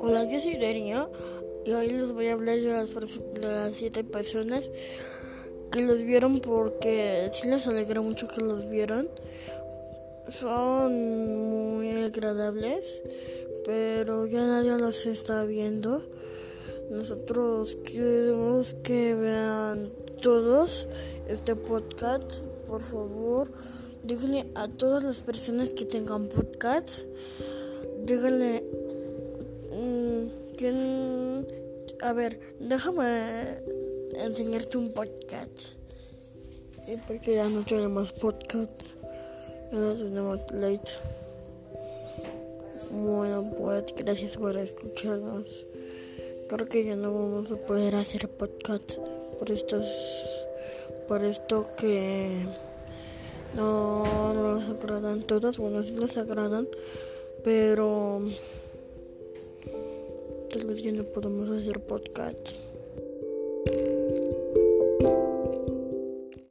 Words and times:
Hola, 0.00 0.24
yo 0.30 0.40
soy 0.40 0.56
Darío 0.56 1.10
y 1.66 1.72
hoy 1.72 1.90
les 1.90 2.12
voy 2.12 2.28
a 2.28 2.32
hablar 2.32 2.58
de 2.58 2.72
las, 2.72 2.90
las 3.42 3.76
siete 3.76 4.02
personas 4.02 4.70
que 5.70 5.82
los 5.82 5.98
vieron 5.98 6.38
porque 6.38 7.28
sí 7.30 7.48
les 7.48 7.66
alegra 7.66 8.00
mucho 8.00 8.26
que 8.26 8.40
los 8.40 8.70
vieron. 8.70 9.10
Son 10.30 10.94
muy 11.76 11.90
agradables, 11.90 13.02
pero 13.66 14.26
ya 14.26 14.46
nadie 14.46 14.78
los 14.78 15.04
está 15.04 15.44
viendo. 15.44 16.02
Nosotros 16.90 17.76
queremos 17.84 18.74
que 18.82 19.14
vean 19.14 19.92
todos 20.22 20.88
este 21.28 21.54
podcast, 21.54 22.40
por 22.66 22.80
favor. 22.80 23.50
Díganle 24.06 24.46
a 24.54 24.68
todas 24.68 25.04
las 25.04 25.20
personas 25.20 25.70
que 25.70 25.84
tengan 25.84 26.28
podcast, 26.28 27.04
díganle 28.04 28.62
a 32.02 32.12
ver, 32.12 32.38
déjame 32.60 33.58
enseñarte 34.14 34.78
un 34.78 34.92
podcast. 34.92 35.74
Porque 37.08 37.34
ya 37.34 37.48
no 37.48 37.64
tenemos 37.64 38.12
podcast. 38.12 38.80
Ya 39.72 39.78
no 39.78 39.94
tenemos 39.96 40.40
late. 40.52 40.90
Bueno, 42.90 43.52
pues 43.58 43.84
gracias 43.96 44.36
por 44.36 44.56
escucharnos. 44.56 45.46
Creo 46.48 46.68
que 46.68 46.84
ya 46.84 46.94
no 46.94 47.12
vamos 47.12 47.50
a 47.50 47.56
poder 47.56 47.96
hacer 47.96 48.28
podcast 48.28 48.98
por 49.38 49.50
estos 49.50 49.84
por 51.08 51.24
esto 51.24 51.68
que 51.76 52.30
no, 53.56 54.34
no 54.34 54.54
les 54.56 54.68
agradan 54.68 55.22
todas, 55.22 55.56
bueno, 55.56 55.82
sí 55.82 55.94
les 55.94 56.16
agradan, 56.16 56.68
pero 57.42 58.20
tal 60.50 60.66
vez 60.66 60.82
ya 60.82 60.92
no 60.92 61.04
podemos 61.04 61.48
hacer 61.50 61.80
podcast. 61.80 62.50